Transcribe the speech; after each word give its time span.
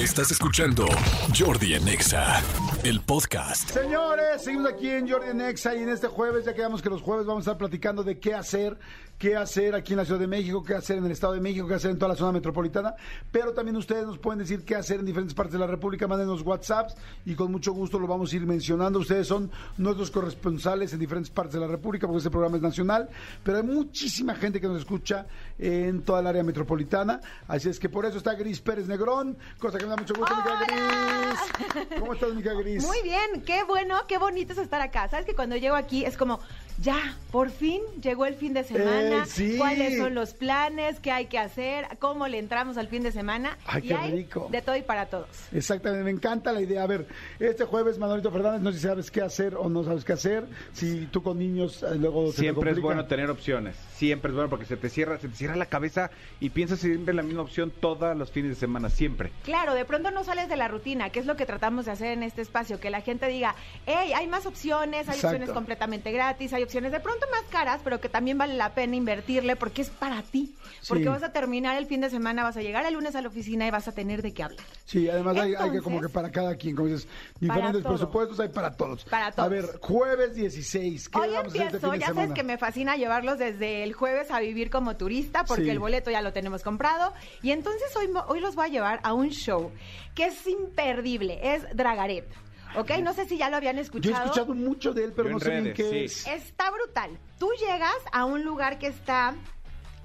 Estás 0.00 0.30
escuchando 0.30 0.86
Jordi 1.38 1.74
en 1.74 1.86
Exa, 1.86 2.42
el 2.84 3.02
podcast. 3.02 3.68
Señores, 3.68 4.42
seguimos 4.42 4.72
aquí 4.72 4.88
en 4.88 5.06
Jordi 5.06 5.34
Nexa 5.34 5.74
y 5.74 5.82
en 5.82 5.90
este 5.90 6.08
jueves 6.08 6.46
ya 6.46 6.54
quedamos 6.54 6.80
que 6.80 6.88
los 6.88 7.02
jueves 7.02 7.26
vamos 7.26 7.42
a 7.46 7.50
estar 7.50 7.58
platicando 7.58 8.02
de 8.02 8.18
qué 8.18 8.32
hacer, 8.32 8.78
qué 9.18 9.36
hacer 9.36 9.74
aquí 9.74 9.92
en 9.92 9.98
la 9.98 10.06
Ciudad 10.06 10.18
de 10.18 10.26
México, 10.26 10.64
qué 10.64 10.74
hacer 10.74 10.96
en 10.96 11.04
el 11.04 11.12
Estado 11.12 11.34
de 11.34 11.40
México, 11.42 11.68
qué 11.68 11.74
hacer 11.74 11.90
en 11.90 11.98
toda 11.98 12.08
la 12.08 12.16
zona 12.16 12.32
metropolitana, 12.32 12.94
pero 13.30 13.52
también 13.52 13.76
ustedes 13.76 14.06
nos 14.06 14.16
pueden 14.16 14.38
decir 14.38 14.64
qué 14.64 14.74
hacer 14.74 15.00
en 15.00 15.04
diferentes 15.04 15.34
partes 15.34 15.52
de 15.52 15.58
la 15.58 15.66
República, 15.66 16.08
mándenos 16.08 16.40
WhatsApps 16.40 16.94
y 17.26 17.34
con 17.34 17.52
mucho 17.52 17.74
gusto 17.74 17.98
lo 17.98 18.06
vamos 18.06 18.32
a 18.32 18.36
ir 18.36 18.46
mencionando. 18.46 19.00
Ustedes 19.00 19.26
son 19.26 19.50
nuestros 19.76 20.10
corresponsales 20.10 20.94
en 20.94 20.98
diferentes 20.98 21.30
partes 21.30 21.52
de 21.52 21.60
la 21.60 21.66
República 21.66 22.06
porque 22.06 22.18
este 22.18 22.30
programa 22.30 22.56
es 22.56 22.62
nacional, 22.62 23.10
pero 23.44 23.58
hay 23.58 23.64
muchísima 23.64 24.34
gente 24.34 24.62
que 24.62 24.66
nos 24.66 24.78
escucha 24.78 25.26
en 25.58 26.00
toda 26.00 26.20
el 26.20 26.26
área 26.26 26.42
metropolitana, 26.42 27.20
así 27.46 27.68
es 27.68 27.78
que 27.78 27.90
por 27.90 28.06
eso 28.06 28.16
está 28.16 28.32
Gris 28.32 28.62
Pérez 28.62 28.88
Negrón, 28.88 29.36
cosa 29.58 29.76
que 29.76 29.89
da 29.90 29.96
mucho 29.96 30.14
gusto, 30.14 30.34
Mica 30.36 30.64
Gris. 30.64 31.98
¿Cómo 31.98 32.14
estás, 32.14 32.32
Mica 32.34 32.52
Gris? 32.54 32.84
Muy 32.84 33.02
bien, 33.02 33.42
qué 33.44 33.64
bueno, 33.64 33.96
qué 34.06 34.18
bonito 34.18 34.52
es 34.52 34.58
estar 34.58 34.80
acá. 34.80 35.08
Sabes 35.08 35.26
que 35.26 35.34
cuando 35.34 35.56
llego 35.56 35.74
aquí 35.74 36.04
es 36.04 36.16
como, 36.16 36.40
ya, 36.82 37.16
por 37.30 37.50
fin 37.50 37.82
llegó 38.02 38.24
el 38.24 38.34
fin 38.34 38.54
de 38.54 38.64
semana. 38.64 39.24
Eh, 39.24 39.26
sí. 39.26 39.56
¿Cuáles 39.58 39.98
son 39.98 40.14
los 40.14 40.32
planes? 40.32 40.98
¿Qué 40.98 41.10
hay 41.10 41.26
que 41.26 41.38
hacer? 41.38 41.86
¿Cómo 41.98 42.26
le 42.26 42.38
entramos 42.38 42.78
al 42.78 42.88
fin 42.88 43.02
de 43.02 43.12
semana? 43.12 43.58
Ay, 43.66 43.82
y 43.84 43.88
qué 43.88 43.94
hay 43.94 44.12
rico. 44.12 44.48
De 44.50 44.62
todo 44.62 44.76
y 44.76 44.82
para 44.82 45.06
todos. 45.06 45.28
Exactamente, 45.52 46.04
me 46.04 46.10
encanta 46.10 46.52
la 46.52 46.62
idea. 46.62 46.82
A 46.82 46.86
ver, 46.86 47.06
este 47.38 47.66
jueves 47.66 47.98
Manolito 47.98 48.32
Fernández, 48.32 48.62
no 48.62 48.72
sé 48.72 48.78
si 48.78 48.86
sabes 48.86 49.10
qué 49.10 49.20
hacer 49.20 49.56
o 49.56 49.68
no 49.68 49.84
sabes 49.84 50.04
qué 50.04 50.14
hacer. 50.14 50.46
Si 50.72 51.06
tú 51.06 51.22
con 51.22 51.38
niños 51.38 51.82
eh, 51.82 51.96
luego 51.96 52.30
te 52.30 52.38
Siempre 52.38 52.70
es 52.70 52.80
bueno 52.80 53.04
tener 53.04 53.28
opciones. 53.28 53.76
Siempre 53.94 54.30
es 54.30 54.34
bueno 54.34 54.48
porque 54.48 54.64
se 54.64 54.78
te 54.78 54.88
cierra, 54.88 55.18
se 55.18 55.28
te 55.28 55.36
cierra 55.36 55.56
la 55.56 55.66
cabeza 55.66 56.10
y 56.40 56.48
piensas 56.48 56.78
siempre 56.80 57.10
en 57.10 57.16
la 57.16 57.22
misma 57.22 57.42
opción 57.42 57.70
todos 57.78 58.16
los 58.16 58.30
fines 58.30 58.52
de 58.52 58.56
semana, 58.56 58.88
siempre. 58.88 59.30
Claro, 59.44 59.74
de 59.74 59.84
pronto 59.84 60.10
no 60.10 60.24
sales 60.24 60.48
de 60.48 60.56
la 60.56 60.68
rutina, 60.68 61.10
que 61.10 61.20
es 61.20 61.26
lo 61.26 61.36
que 61.36 61.44
tratamos 61.44 61.84
de 61.84 61.92
hacer 61.92 62.12
en 62.12 62.22
este 62.22 62.40
espacio, 62.40 62.80
que 62.80 62.88
la 62.88 63.02
gente 63.02 63.28
diga, 63.28 63.54
hey, 63.84 64.12
hay 64.14 64.26
más 64.26 64.46
opciones, 64.46 65.08
hay 65.08 65.16
Exacto. 65.16 65.26
opciones 65.26 65.50
completamente 65.50 66.10
gratis, 66.10 66.54
hay 66.54 66.62
opciones 66.62 66.69
de 66.70 67.00
pronto 67.00 67.26
más 67.32 67.42
caras, 67.50 67.80
pero 67.82 68.00
que 68.00 68.08
también 68.08 68.38
vale 68.38 68.54
la 68.54 68.74
pena 68.74 68.94
invertirle 68.96 69.56
porque 69.56 69.82
es 69.82 69.90
para 69.90 70.22
ti. 70.22 70.54
Porque 70.88 71.02
Sí. 71.04 71.08
vas 71.10 71.22
a 71.22 71.32
terminar 71.32 71.76
el 71.76 71.86
fin 71.86 72.00
de 72.00 72.08
semana, 72.08 72.42
vas 72.44 72.56
a 72.56 72.62
llegar 72.62 72.86
el 72.86 72.94
lunes 72.94 73.14
a 73.16 73.20
la 73.20 73.28
oficina 73.28 73.66
y 73.66 73.70
vas 73.70 73.86
a 73.88 73.92
tener 73.92 74.22
de 74.22 74.32
qué 74.32 74.44
hablar. 74.44 74.64
Sí, 74.84 75.10
además 75.10 75.36
hay, 75.36 75.54
hay 75.54 75.70
que 75.72 75.80
como 75.82 76.00
que 76.00 76.08
para 76.08 76.30
cada 76.30 76.54
quien, 76.54 76.74
como 76.76 76.88
dices, 76.88 77.06
diferentes 77.38 77.82
presupuestos 77.82 78.40
hay 78.40 78.48
para 78.48 78.74
todos. 78.76 79.04
Para 79.04 79.26
A 79.26 79.32
todos. 79.32 79.50
ver, 79.50 79.78
jueves 79.80 80.34
16, 80.34 81.08
¿qué 81.08 81.18
Hoy 81.18 81.28
vamos 81.28 81.44
a 81.44 81.46
este 81.48 81.62
empiezo, 81.64 81.80
fin 81.90 81.92
de 81.92 81.98
ya 81.98 82.06
sabes 82.06 82.20
semana? 82.22 82.34
que 82.34 82.42
me 82.44 82.56
fascina 82.56 82.96
llevarlos 82.96 83.38
desde 83.38 83.82
el 83.82 83.92
jueves 83.92 84.30
a 84.30 84.40
vivir 84.40 84.70
como 84.70 84.96
turista 84.96 85.44
porque 85.44 85.64
Sí. 85.64 85.70
el 85.70 85.78
boleto 85.80 86.10
ya 86.10 86.22
lo 86.22 86.32
tenemos 86.32 86.62
comprado 86.62 87.12
y 87.42 87.50
entonces 87.50 87.94
hoy, 87.96 88.08
hoy 88.28 88.40
los 88.40 88.54
voy 88.54 88.66
a 88.66 88.68
llevar 88.68 89.00
a 89.02 89.12
un 89.12 89.30
show 89.30 89.70
que 90.14 90.26
es 90.26 90.46
imperdible, 90.46 91.40
es 91.54 91.64
Dragaret. 91.74 92.26
¿Ok? 92.76 92.90
No 93.02 93.12
sé 93.12 93.26
si 93.26 93.36
ya 93.36 93.50
lo 93.50 93.56
habían 93.56 93.76
Yo 93.76 93.82
escuchado. 93.82 94.16
he 94.16 94.24
escuchado 94.26 94.54
mucho 94.54 94.92
de 94.92 95.04
él, 95.04 95.12
pero 95.14 95.28
Yo 95.28 95.34
no 95.34 95.40
sé 95.40 95.50
bien 95.50 95.64
redes, 95.64 95.76
qué 95.76 95.90
sí. 95.90 96.04
es. 96.04 96.26
Está 96.26 96.70
brutal. 96.70 97.18
Tú 97.38 97.50
llegas 97.58 97.94
a 98.12 98.24
un 98.24 98.44
lugar 98.44 98.78
que 98.78 98.86
está 98.88 99.34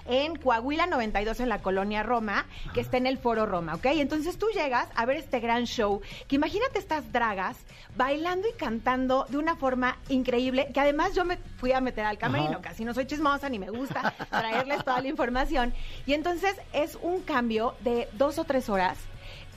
en 0.07 0.35
Coahuila 0.35 0.85
92 0.85 1.39
en 1.39 1.49
la 1.49 1.63
colonia 1.63 2.03
Roma, 2.03 2.45
que 2.75 2.81
está 2.81 2.97
en 2.97 3.07
el 3.07 3.17
Foro 3.17 3.47
Roma, 3.47 3.73
¿ok? 3.73 3.85
Entonces 3.93 4.37
tú 4.37 4.45
llegas 4.53 4.87
a 4.95 5.03
ver 5.07 5.17
este 5.17 5.39
gran 5.39 5.65
show, 5.65 5.99
que 6.27 6.35
imagínate 6.35 6.77
estas 6.77 7.11
dragas 7.11 7.57
bailando 7.95 8.47
y 8.47 8.53
cantando 8.53 9.25
de 9.29 9.37
una 9.39 9.55
forma 9.55 9.97
increíble, 10.09 10.69
que 10.73 10.79
además 10.79 11.15
yo 11.15 11.25
me 11.25 11.37
fui 11.57 11.71
a 11.71 11.81
meter 11.81 12.05
al 12.05 12.19
camerino, 12.19 12.51
Ajá. 12.51 12.61
casi 12.61 12.85
no 12.85 12.93
soy 12.93 13.07
chismosa 13.07 13.49
ni 13.49 13.57
me 13.57 13.71
gusta 13.71 14.13
traerles 14.29 14.83
toda 14.85 15.01
la 15.01 15.07
información, 15.07 15.73
y 16.05 16.13
entonces 16.13 16.55
es 16.71 16.99
un 17.01 17.21
cambio 17.21 17.73
de 17.79 18.07
dos 18.13 18.37
o 18.37 18.43
tres 18.43 18.69
horas 18.69 18.99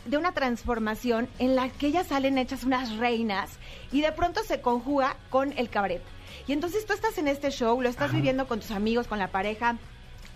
de 0.08 0.16
una 0.16 0.32
transformación 0.32 1.28
en 1.38 1.54
la 1.54 1.68
que 1.68 1.86
ellas 1.86 2.06
salen 2.08 2.38
hechas 2.38 2.64
unas 2.64 2.96
reinas 2.96 3.50
y 3.92 4.00
de 4.00 4.10
pronto 4.12 4.42
se 4.42 4.60
conjuga 4.60 5.16
con 5.30 5.52
el 5.56 5.68
cabaret. 5.70 6.02
Y 6.46 6.52
entonces 6.52 6.86
tú 6.86 6.92
estás 6.94 7.16
en 7.18 7.28
este 7.28 7.50
show, 7.50 7.80
lo 7.80 7.88
estás 7.88 8.12
viviendo 8.12 8.48
con 8.48 8.60
tus 8.60 8.70
amigos, 8.70 9.06
con 9.06 9.18
la 9.18 9.28
pareja, 9.28 9.76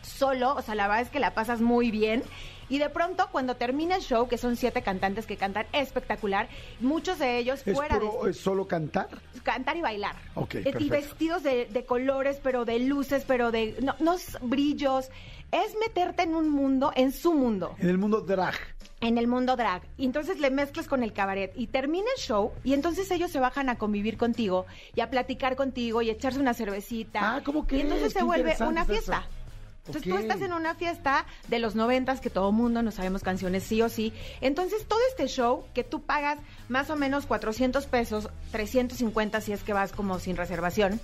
solo, 0.02 0.54
o 0.54 0.62
sea, 0.62 0.74
la 0.74 0.86
verdad 0.88 1.02
es 1.02 1.10
que 1.10 1.20
la 1.20 1.34
pasas 1.34 1.60
muy 1.60 1.91
bien. 1.91 2.22
Y 2.69 2.78
de 2.78 2.88
pronto, 2.88 3.28
cuando 3.30 3.56
termina 3.56 3.97
el 3.97 4.02
show, 4.02 4.28
que 4.28 4.38
son 4.38 4.56
siete 4.56 4.82
cantantes 4.82 5.26
que 5.26 5.36
cantan 5.36 5.66
espectacular, 5.72 6.48
muchos 6.80 7.18
de 7.18 7.36
ellos 7.38 7.62
¿Es, 7.66 7.74
fuera 7.74 7.98
puro- 7.98 8.24
de 8.24 8.30
es 8.30 8.38
solo 8.38 8.66
cantar? 8.66 9.08
cantar 9.42 9.76
y 9.76 9.82
bailar. 9.82 10.16
Ok, 10.34 10.54
Eh, 10.54 10.62
perfecto. 10.62 10.84
Y 10.84 10.88
vestidos 10.88 11.42
de, 11.42 11.66
de 11.66 11.84
colores, 11.84 12.41
pero 12.42 12.64
de 12.64 12.78
luces, 12.78 13.24
pero 13.26 13.50
de 13.50 13.76
no, 13.82 13.94
no 14.00 14.16
brillos. 14.42 15.10
Es 15.50 15.74
meterte 15.86 16.22
en 16.22 16.34
un 16.34 16.48
mundo, 16.48 16.92
en 16.94 17.12
su 17.12 17.34
mundo 17.34 17.74
En 17.78 17.91
el 17.91 17.98
mundo 17.98 18.22
drag. 18.22 18.54
En 19.02 19.18
el 19.18 19.26
mundo 19.26 19.56
drag. 19.56 19.82
Y 19.98 20.06
entonces 20.06 20.40
le 20.40 20.50
mezclas 20.50 20.88
con 20.88 21.02
el 21.02 21.12
cabaret 21.12 21.52
y 21.54 21.66
termina 21.66 22.06
el 22.16 22.22
show 22.22 22.52
y 22.64 22.72
entonces 22.72 23.10
ellos 23.10 23.30
se 23.30 23.40
bajan 23.40 23.68
a 23.68 23.76
convivir 23.76 24.16
contigo 24.16 24.64
y 24.94 25.00
a 25.00 25.10
platicar 25.10 25.56
contigo 25.56 26.00
y 26.00 26.08
a 26.08 26.12
echarse 26.12 26.40
una 26.40 26.54
cervecita. 26.54 27.36
Ah, 27.36 27.41
¿cómo 27.44 27.66
Y 27.70 27.80
entonces 27.80 28.12
se 28.12 28.20
Qué 28.20 28.24
vuelve 28.24 28.56
una 28.60 28.84
fiesta. 28.84 29.18
eso. 29.18 29.42
Entonces 29.84 30.12
tú 30.12 30.16
estás 30.16 30.41
en 30.41 30.52
una 30.52 30.76
fiesta 30.76 31.26
de 31.48 31.58
los 31.58 31.74
noventas 31.74 32.20
que 32.20 32.30
todo 32.30 32.52
mundo 32.52 32.82
no 32.82 32.92
sabemos 32.92 33.24
canciones 33.24 33.64
sí 33.64 33.82
o 33.82 33.88
sí. 33.88 34.12
Entonces 34.41 34.86
todo 34.86 35.00
este 35.10 35.26
show 35.26 35.64
que 35.74 35.82
tú 35.82 36.02
pagas 36.02 36.38
más 36.68 36.88
o 36.88 36.94
menos 36.94 37.26
400 37.26 37.86
pesos, 37.86 38.28
350 38.52 39.41
si 39.41 39.52
es 39.52 39.64
que 39.64 39.72
vas 39.72 39.91
como 39.91 40.20
sin 40.20 40.36
reservación 40.36 41.00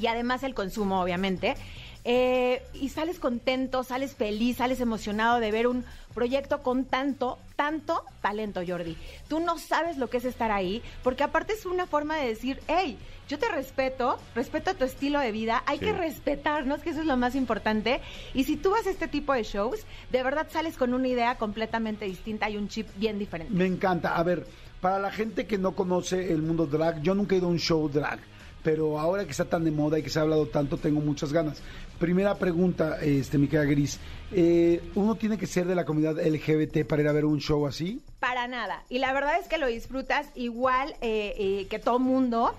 y 0.00 0.06
además 0.06 0.42
el 0.42 0.54
consumo, 0.54 1.00
obviamente. 1.02 1.54
eh, 2.02 2.62
y 2.72 2.88
sales 2.88 3.18
contento, 3.18 3.84
sales 3.84 4.14
feliz, 4.14 4.56
sales 4.56 4.80
emocionado 4.80 5.38
de 5.38 5.50
ver 5.52 5.66
un 5.66 5.84
proyecto 6.14 6.62
con 6.62 6.86
tanto, 6.86 7.38
tanto 7.56 8.02
talento, 8.22 8.62
Jordi. 8.66 8.96
Tú 9.28 9.38
no 9.38 9.58
sabes 9.58 9.98
lo 9.98 10.08
que 10.08 10.16
es 10.16 10.24
estar 10.24 10.50
ahí, 10.50 10.82
porque 11.02 11.24
aparte 11.24 11.52
es 11.52 11.66
una 11.66 11.86
forma 11.86 12.16
de 12.16 12.28
decir, 12.28 12.58
hey, 12.68 12.96
yo 13.28 13.38
te 13.38 13.50
respeto, 13.50 14.18
respeto 14.34 14.74
tu 14.74 14.84
estilo 14.86 15.20
de 15.20 15.30
vida, 15.30 15.62
hay 15.66 15.78
Sí. 15.78 15.84
que 15.84 15.92
respetarnos, 15.92 16.80
que 16.80 16.88
eso 16.90 17.00
es 17.00 17.06
lo 17.06 17.18
más 17.18 17.34
importante. 17.34 18.00
Y 18.32 18.44
si 18.44 18.56
tú 18.56 18.70
vas 18.70 18.86
a 18.86 18.90
este 18.90 19.06
tipo 19.06 19.34
de 19.34 19.42
shows, 19.42 19.80
de 20.10 20.22
verdad 20.22 20.46
sales 20.50 20.78
con 20.78 20.94
una 20.94 21.06
idea 21.06 21.36
completamente 21.36 22.06
distinta 22.06 22.48
y 22.48 22.56
un 22.56 22.68
chip 22.68 22.88
bien 22.96 23.18
diferente. 23.18 23.52
Me 23.52 23.66
encanta. 23.66 24.16
A 24.16 24.22
ver, 24.22 24.46
para 24.80 24.98
la 24.98 25.12
gente 25.12 25.46
que 25.46 25.58
no 25.58 25.72
conoce 25.72 26.32
el 26.32 26.40
mundo 26.40 26.64
drag, 26.64 27.02
yo 27.02 27.14
nunca 27.14 27.34
he 27.34 27.38
ido 27.38 27.46
a 27.48 27.50
un 27.50 27.58
show 27.58 27.90
drag, 27.90 28.20
pero 28.62 28.98
ahora 28.98 29.24
que 29.24 29.30
está 29.30 29.44
tan 29.44 29.64
de 29.64 29.70
moda 29.70 29.98
y 29.98 30.02
que 30.02 30.10
se 30.10 30.18
ha 30.18 30.22
hablado 30.22 30.46
tanto, 30.46 30.76
tengo 30.76 31.00
muchas 31.00 31.32
ganas. 31.32 31.62
Primera 31.98 32.36
pregunta, 32.36 32.98
este, 33.00 33.38
mi 33.38 33.48
querida 33.48 33.64
Gris. 33.64 33.98
Eh, 34.32 34.82
¿Uno 34.94 35.14
tiene 35.14 35.38
que 35.38 35.46
ser 35.46 35.66
de 35.66 35.74
la 35.74 35.84
comunidad 35.84 36.18
LGBT 36.18 36.86
para 36.86 37.02
ir 37.02 37.08
a 37.08 37.12
ver 37.12 37.24
un 37.24 37.40
show 37.40 37.66
así? 37.66 38.02
Para 38.20 38.48
nada. 38.48 38.82
Y 38.88 38.98
la 38.98 39.12
verdad 39.12 39.38
es 39.40 39.48
que 39.48 39.58
lo 39.58 39.66
disfrutas 39.66 40.28
igual 40.34 40.94
eh, 41.00 41.34
eh, 41.38 41.66
que 41.68 41.78
todo 41.78 41.98
mundo, 41.98 42.54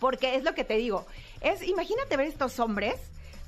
porque 0.00 0.36
es 0.36 0.44
lo 0.44 0.54
que 0.54 0.64
te 0.64 0.76
digo. 0.76 1.06
Es, 1.40 1.66
imagínate 1.66 2.16
ver 2.16 2.26
estos 2.26 2.58
hombres 2.60 2.96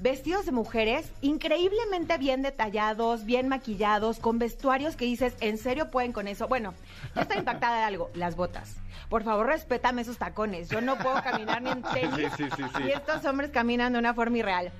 vestidos 0.00 0.46
de 0.46 0.52
mujeres, 0.52 1.12
increíblemente 1.20 2.16
bien 2.18 2.40
detallados, 2.42 3.24
bien 3.24 3.48
maquillados, 3.48 4.18
con 4.18 4.38
vestuarios 4.38 4.96
que 4.96 5.04
dices, 5.04 5.34
¿en 5.40 5.58
serio 5.58 5.90
pueden 5.90 6.12
con 6.12 6.26
eso? 6.26 6.48
Bueno, 6.48 6.74
yo 7.14 7.20
estoy 7.22 7.36
impactada 7.38 7.78
de 7.78 7.84
algo, 7.84 8.10
las 8.14 8.34
botas. 8.34 8.76
Por 9.10 9.24
favor, 9.24 9.46
respétame 9.46 10.02
esos 10.02 10.16
tacones. 10.18 10.70
Yo 10.70 10.80
no 10.80 10.96
puedo 10.96 11.22
caminar 11.22 11.60
ni 11.60 11.70
en 11.70 11.82
tenis. 11.94 12.32
Sí, 12.36 12.44
sí, 12.44 12.50
sí, 12.56 12.62
sí. 12.76 12.82
Y 12.88 12.90
estos 12.92 13.24
hombres 13.26 13.50
caminan 13.50 13.92
de 13.92 13.98
una 13.98 14.14
forma 14.14 14.38
irreal. 14.38 14.72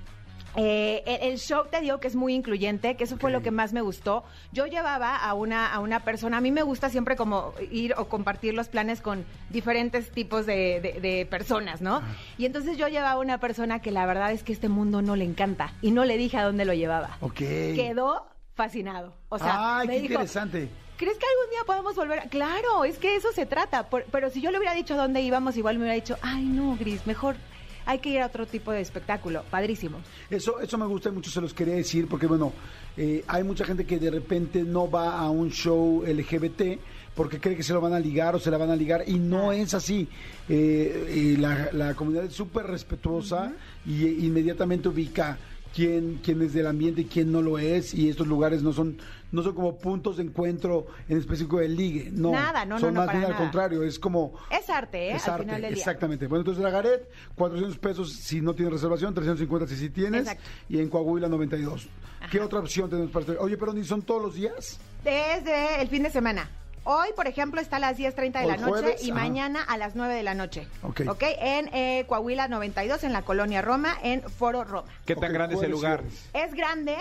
Eh, 0.55 1.03
el, 1.05 1.31
el 1.31 1.37
show 1.39 1.65
te 1.71 1.79
digo 1.81 1.99
que 1.99 2.07
es 2.07 2.15
muy 2.15 2.33
incluyente, 2.33 2.95
que 2.97 3.05
eso 3.05 3.17
fue 3.17 3.31
lo 3.31 3.41
que 3.41 3.51
más 3.51 3.71
me 3.73 3.81
gustó. 3.81 4.23
Yo 4.51 4.65
llevaba 4.65 5.15
a 5.15 5.33
una, 5.33 5.71
a 5.73 5.79
una 5.79 6.01
persona, 6.01 6.37
a 6.37 6.41
mí 6.41 6.51
me 6.51 6.63
gusta 6.63 6.89
siempre 6.89 7.15
como 7.15 7.53
ir 7.71 7.93
o 7.97 8.05
compartir 8.09 8.53
los 8.53 8.67
planes 8.67 9.01
con 9.01 9.25
diferentes 9.49 10.11
tipos 10.11 10.45
de, 10.45 10.79
de- 10.81 10.99
de 10.99 11.25
personas, 11.25 11.81
¿no? 11.81 12.01
Y 12.37 12.45
entonces 12.45 12.77
yo 12.77 12.87
llevaba 12.87 13.11
a 13.11 13.19
una 13.19 13.39
persona 13.39 13.81
que 13.81 13.91
la 13.91 14.05
verdad 14.05 14.31
es 14.31 14.43
que 14.43 14.51
este 14.53 14.67
mundo 14.69 15.01
no 15.01 15.15
le 15.15 15.23
encanta 15.25 15.73
y 15.81 15.91
no 15.91 16.03
le 16.05 16.17
dije 16.17 16.37
a 16.37 16.43
dónde 16.43 16.65
lo 16.65 16.73
llevaba. 16.73 17.17
Ok. 17.21 17.37
Quedó 17.37 18.27
fascinado. 18.55 19.13
O 19.29 19.39
sea, 19.39 19.79
Ay, 19.79 19.87
me 19.87 19.93
qué 19.95 19.99
dijo, 20.01 20.13
interesante. 20.13 20.69
¿Crees 20.97 21.17
que 21.17 21.25
algún 21.25 21.49
día 21.51 21.63
podemos 21.65 21.95
volver? 21.95 22.19
a-?" 22.19 22.23
Claro, 22.29 22.83
es 22.83 22.97
que 22.97 23.15
eso 23.15 23.31
se 23.31 23.45
trata. 23.45 23.89
Por- 23.89 24.03
pero 24.11 24.29
si 24.29 24.41
yo 24.41 24.51
le 24.51 24.57
hubiera 24.57 24.73
dicho 24.75 24.93
a 24.95 24.97
dónde 24.97 25.21
íbamos, 25.21 25.55
igual 25.57 25.77
me 25.77 25.83
hubiera 25.85 25.95
dicho, 25.95 26.17
ay, 26.21 26.43
no, 26.43 26.75
Gris, 26.77 27.07
mejor 27.07 27.37
hay 27.85 27.99
que 27.99 28.09
ir 28.09 28.21
a 28.21 28.27
otro 28.27 28.45
tipo 28.45 28.71
de 28.71 28.81
espectáculo. 28.81 29.43
Padrísimo. 29.49 29.97
Eso, 30.29 30.59
eso 30.59 30.77
me 30.77 30.85
gusta 30.85 31.09
y 31.09 31.11
mucho, 31.11 31.29
se 31.29 31.41
los 31.41 31.53
quería 31.53 31.75
decir, 31.75 32.07
porque 32.07 32.27
bueno, 32.27 32.53
eh, 32.97 33.23
hay 33.27 33.43
mucha 33.43 33.65
gente 33.65 33.85
que 33.85 33.99
de 33.99 34.11
repente 34.11 34.63
no 34.63 34.89
va 34.89 35.17
a 35.19 35.29
un 35.29 35.51
show 35.51 36.03
LGBT 36.05 36.79
porque 37.15 37.39
cree 37.39 37.55
que 37.55 37.63
se 37.63 37.73
lo 37.73 37.81
van 37.81 37.93
a 37.93 37.99
ligar 37.99 38.35
o 38.35 38.39
se 38.39 38.49
la 38.49 38.57
van 38.57 38.69
a 38.69 38.75
ligar 38.75 39.03
y 39.07 39.19
no 39.19 39.51
es 39.51 39.73
así. 39.73 40.07
Eh, 40.47 41.13
y 41.13 41.37
la, 41.37 41.69
la 41.73 41.93
comunidad 41.93 42.25
es 42.25 42.33
súper 42.33 42.67
respetuosa 42.67 43.53
y 43.85 44.05
eh, 44.05 44.15
inmediatamente 44.21 44.87
ubica 44.89 45.37
quién, 45.75 46.19
quién 46.23 46.41
es 46.41 46.53
del 46.53 46.67
ambiente 46.67 47.01
y 47.01 47.05
quién 47.05 47.31
no 47.31 47.41
lo 47.41 47.57
es 47.59 47.93
y 47.93 48.09
estos 48.09 48.27
lugares 48.27 48.61
no 48.63 48.73
son 48.73 48.97
no 49.31 49.43
son 49.43 49.55
como 49.55 49.77
puntos 49.77 50.17
de 50.17 50.23
encuentro 50.23 50.87
en 51.07 51.17
específico 51.17 51.59
del 51.59 51.75
ligue, 51.77 52.09
no. 52.11 52.31
Nada, 52.31 52.65
no, 52.65 52.77
son 52.79 52.93
no, 52.93 52.99
más 52.99 53.07
para 53.07 53.19
bien 53.19 53.31
al 53.31 53.37
contrario, 53.37 53.81
es 53.83 53.97
como 53.97 54.33
Es 54.49 54.69
arte, 54.69 55.11
¿eh? 55.11 55.15
es 55.15 55.25
Al 55.25 55.35
arte, 55.35 55.43
final 55.45 55.61
del 55.61 55.73
día. 55.73 55.79
exactamente. 55.79 56.27
Bueno, 56.27 56.41
entonces 56.41 56.61
Dragaret, 56.61 57.09
400 57.35 57.77
pesos 57.77 58.11
si 58.11 58.41
no 58.41 58.53
tienes 58.53 58.73
reservación, 58.73 59.13
350 59.13 59.67
si 59.67 59.77
sí 59.77 59.89
tienes. 59.89 60.21
Exacto. 60.21 60.43
Y 60.67 60.79
en 60.79 60.89
Coahuila, 60.89 61.29
92. 61.29 61.87
¿Qué 62.29 62.41
otra 62.41 62.59
opción 62.59 62.89
tenemos 62.89 63.09
para 63.11 63.23
hacer? 63.23 63.37
Oye, 63.39 63.57
pero 63.57 63.71
ni 63.73 63.83
son 63.85 64.01
todos 64.01 64.21
los 64.21 64.35
días. 64.35 64.79
Desde 65.03 65.81
el 65.81 65.87
fin 65.87 66.03
de 66.03 66.09
semana. 66.09 66.49
Hoy, 66.83 67.09
por 67.15 67.27
ejemplo, 67.27 67.61
está 67.61 67.75
a 67.75 67.79
las 67.79 67.97
10.30 67.97 68.31
de 68.31 68.39
Hoy 68.41 68.47
la 68.47 68.57
noche 68.57 68.71
jueves, 68.81 69.03
y 69.03 69.11
ajá. 69.11 69.19
mañana 69.19 69.61
a 69.61 69.77
las 69.77 69.95
9 69.95 70.13
de 70.15 70.23
la 70.23 70.33
noche. 70.33 70.67
Ok. 70.81 71.01
En 71.21 71.69
eh, 71.73 72.05
Coahuila 72.07 72.47
92, 72.47 73.03
en 73.03 73.13
la 73.13 73.21
colonia 73.21 73.61
Roma, 73.61 73.95
en 74.01 74.23
Foro 74.23 74.63
Roma. 74.63 74.87
¿Qué 75.05 75.15
tan 75.15 75.25
Ok, 75.29 75.33
grande 75.33 75.55
es 75.55 75.61
el 75.61 75.71
lugar? 75.71 76.01
Es 76.33 76.53
grande. 76.53 76.95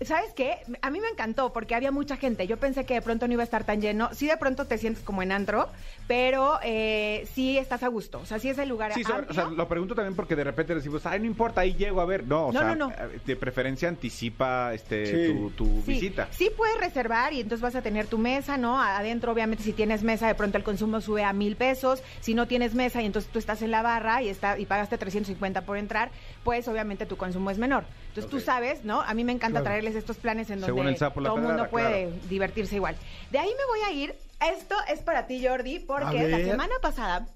¿Sabes 0.00 0.32
qué? 0.34 0.56
A 0.82 0.90
mí 0.90 1.00
me 1.00 1.08
encantó 1.08 1.52
porque 1.52 1.74
había 1.74 1.90
mucha 1.92 2.16
gente. 2.16 2.46
Yo 2.46 2.56
pensé 2.58 2.84
que 2.84 2.94
de 2.94 3.00
pronto 3.02 3.26
no 3.26 3.32
iba 3.34 3.42
a 3.42 3.44
estar 3.44 3.64
tan 3.64 3.80
lleno. 3.80 4.10
Sí, 4.12 4.26
de 4.26 4.36
pronto 4.36 4.66
te 4.66 4.76
sientes 4.76 5.02
como 5.04 5.22
en 5.22 5.30
antro, 5.32 5.68
pero 6.08 6.58
eh, 6.64 7.26
sí 7.32 7.56
estás 7.56 7.82
a 7.84 7.88
gusto. 7.88 8.18
O 8.18 8.26
sea, 8.26 8.38
sí 8.38 8.48
es 8.48 8.58
el 8.58 8.68
lugar 8.68 8.92
Sí, 8.92 9.02
amplio. 9.06 9.26
o 9.30 9.32
sea, 9.32 9.44
lo 9.46 9.68
pregunto 9.68 9.94
también 9.94 10.16
porque 10.16 10.34
de 10.36 10.44
repente 10.44 10.74
decimos, 10.74 11.06
ay, 11.06 11.20
no 11.20 11.26
importa, 11.26 11.60
ahí 11.60 11.74
llego 11.74 12.00
a 12.00 12.04
ver. 12.06 12.26
No, 12.26 12.46
o 12.48 12.52
No, 12.52 12.58
sea, 12.60 12.74
no, 12.74 12.88
no. 12.88 12.90
eh, 12.92 13.20
de 13.24 13.36
preferencia 13.36 13.88
anticipa 13.88 14.74
este 14.74 15.06
Sí. 15.28 15.32
tu, 15.32 15.50
tu 15.50 15.64
Sí, 15.86 15.92
visita. 15.92 16.28
Sí 16.32 16.50
puedes 16.56 16.78
reservar 16.80 17.32
y 17.32 17.40
entonces 17.40 17.62
vas 17.62 17.76
a 17.76 17.80
tener 17.82 18.06
tu 18.08 18.18
mesa, 18.18 18.56
¿no? 18.56 18.80
Adentro, 18.82 19.32
obviamente, 19.32 19.62
si 19.62 19.72
tienes 19.72 20.02
mesa, 20.02 20.26
de 20.26 20.34
pronto 20.34 20.58
el 20.58 20.64
consumo 20.64 21.00
sube 21.00 21.22
a 21.22 21.32
mil 21.32 21.54
pesos. 21.56 22.02
Si 22.20 22.34
no 22.34 22.46
tienes 22.48 22.74
mesa 22.74 23.00
y 23.00 23.06
entonces 23.06 23.30
tú 23.30 23.38
estás 23.38 23.62
en 23.62 23.70
la 23.70 23.80
barra 23.80 24.22
y 24.22 24.28
está 24.28 24.58
y 24.58 24.66
pagaste 24.66 24.98
350 24.98 25.62
por 25.62 25.78
entrar, 25.78 26.10
pues 26.42 26.66
obviamente 26.68 27.06
tu 27.06 27.16
consumo 27.16 27.50
es 27.50 27.58
menor. 27.58 27.84
Entonces 28.08 28.30
tú 28.30 28.38
sabes, 28.40 28.84
¿no? 28.84 29.00
A 29.00 29.14
mí 29.14 29.24
me 29.24 29.32
encanta 29.32 29.60
Claro. 29.60 29.64
Estos 29.94 30.16
planes 30.16 30.50
en 30.50 30.60
Según 30.60 30.78
donde 30.78 30.92
el 30.92 30.98
sapo, 30.98 31.20
la 31.20 31.28
todo 31.30 31.38
el 31.38 31.44
mundo 31.44 31.68
puede 31.68 32.10
divertirse 32.28 32.76
igual. 32.76 32.96
De 33.30 33.38
ahí 33.38 33.48
me 33.50 33.66
voy 33.66 33.80
a 33.86 33.92
ir. 33.92 34.14
Esto 34.40 34.74
es 34.92 35.00
para 35.00 35.26
ti, 35.26 35.44
Jordi, 35.46 35.78
porque 35.78 36.28
la 36.28 36.38
semana 36.38 36.74
pasada 36.82 37.26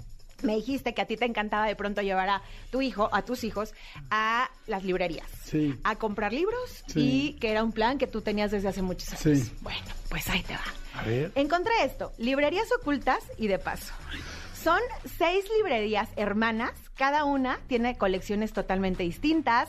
me 0.42 0.54
dijiste 0.56 0.94
que 0.94 1.02
a 1.02 1.06
ti 1.06 1.16
te 1.16 1.24
encantaba 1.24 1.66
de 1.66 1.74
pronto 1.74 2.00
llevar 2.02 2.28
a 2.28 2.42
tu 2.70 2.80
hijo, 2.82 3.08
a 3.12 3.22
tus 3.22 3.44
hijos, 3.44 3.74
a 4.10 4.48
las 4.66 4.84
librerías. 4.84 5.28
Sí. 5.44 5.78
A 5.84 5.96
comprar 5.96 6.32
libros 6.32 6.84
Sí. 6.86 7.00
y 7.34 7.40
que 7.40 7.50
era 7.50 7.62
un 7.64 7.72
plan 7.72 7.98
que 7.98 8.06
tú 8.06 8.20
tenías 8.20 8.50
desde 8.50 8.68
hace 8.68 8.82
muchos 8.82 9.08
años. 9.10 9.38
Sí. 9.46 9.52
Bueno, 9.62 9.80
pues 10.10 10.28
ahí 10.28 10.42
te 10.42 10.54
va. 10.54 11.00
A 11.00 11.02
ver. 11.04 11.32
Encontré 11.34 11.72
esto, 11.84 12.12
librerías 12.18 12.68
ocultas 12.80 13.24
y 13.36 13.46
de 13.48 13.58
paso. 13.58 13.92
Son 14.62 14.80
seis 15.18 15.44
librerías 15.56 16.08
hermanas, 16.16 16.72
cada 16.96 17.24
una 17.24 17.58
tiene 17.68 17.96
colecciones 17.96 18.52
totalmente 18.52 19.04
distintas, 19.04 19.68